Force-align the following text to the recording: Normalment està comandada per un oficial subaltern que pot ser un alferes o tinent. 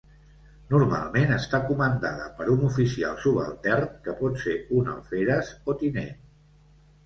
Normalment 0.69 1.33
està 1.35 1.59
comandada 1.67 2.25
per 2.41 2.49
un 2.55 2.65
oficial 2.69 3.21
subaltern 3.27 3.95
que 4.09 4.19
pot 4.25 4.43
ser 4.47 4.59
un 4.81 4.93
alferes 4.99 5.57
o 5.75 5.81
tinent. 5.87 6.15